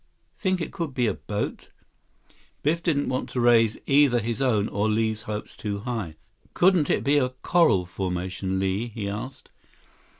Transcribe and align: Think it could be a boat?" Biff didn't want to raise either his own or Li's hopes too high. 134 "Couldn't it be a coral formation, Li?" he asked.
Think 0.35 0.61
it 0.61 0.71
could 0.71 0.95
be 0.95 1.05
a 1.05 1.13
boat?" 1.13 1.69
Biff 2.63 2.81
didn't 2.81 3.07
want 3.07 3.29
to 3.29 3.39
raise 3.39 3.77
either 3.85 4.17
his 4.17 4.41
own 4.41 4.67
or 4.67 4.89
Li's 4.89 5.21
hopes 5.29 5.55
too 5.55 5.77
high. 5.81 6.15
134 6.53 6.53
"Couldn't 6.59 6.89
it 6.89 7.03
be 7.03 7.19
a 7.19 7.29
coral 7.29 7.85
formation, 7.85 8.57
Li?" 8.59 8.87
he 8.87 9.07
asked. 9.07 9.51